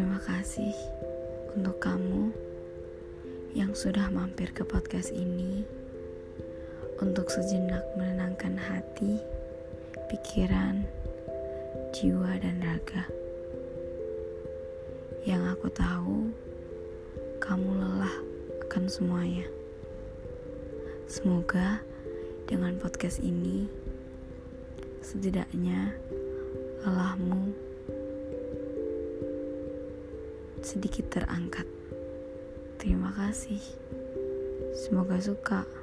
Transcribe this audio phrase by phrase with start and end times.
[0.00, 0.72] Terima kasih
[1.60, 2.32] untuk kamu
[3.52, 5.60] yang sudah mampir ke podcast ini
[7.04, 9.20] untuk sejenak menenangkan hati,
[10.08, 10.88] pikiran,
[11.92, 13.04] jiwa, dan raga.
[15.28, 16.32] Yang aku tahu,
[17.44, 18.16] kamu lelah
[18.72, 19.44] akan semuanya.
[21.12, 21.84] Semoga
[22.48, 23.68] dengan podcast ini,
[25.04, 25.92] setidaknya
[30.62, 31.66] sedikit terangkat.
[32.80, 33.60] Terima kasih.
[34.76, 35.79] Semoga suka.